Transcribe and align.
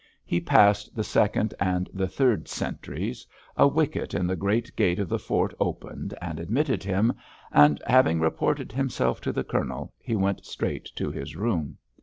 He 0.25 0.41
passed 0.41 0.95
the 0.95 1.03
second 1.03 1.53
and 1.59 1.87
the 1.93 2.07
third 2.07 2.47
sentries, 2.47 3.27
a 3.55 3.67
wicket 3.67 4.15
in 4.15 4.25
the 4.25 4.35
great 4.35 4.75
gate 4.75 4.97
of 4.97 5.07
the 5.09 5.19
fort 5.19 5.53
opened 5.59 6.15
and 6.19 6.39
admitted 6.39 6.83
him, 6.83 7.13
and, 7.51 7.79
having 7.85 8.19
reported 8.19 8.71
himself 8.71 9.21
to 9.21 9.31
the 9.31 9.43
Colonel, 9.43 9.93
he 9.99 10.15
went 10.15 10.43
straight 10.43 10.85
to 10.95 11.11
his 11.11 11.35
room. 11.35 11.77